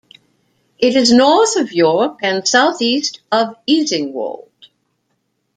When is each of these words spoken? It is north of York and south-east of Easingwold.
It 0.79 0.95
is 0.95 1.13
north 1.13 1.57
of 1.57 1.73
York 1.73 2.21
and 2.23 2.47
south-east 2.47 3.21
of 3.31 3.53
Easingwold. 3.69 4.49